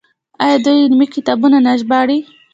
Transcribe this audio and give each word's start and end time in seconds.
آیا 0.43 0.57
دوی 0.65 0.83
علمي 0.85 1.07
کتابونه 1.15 1.57
نه 1.65 1.73
ژباړي؟ 1.79 2.19